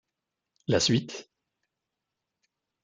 [0.65, 1.29] La suite...